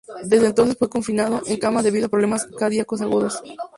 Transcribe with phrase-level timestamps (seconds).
[0.23, 3.43] Desde entonces fue confinado en cama debido a problemas cardiacos agudos.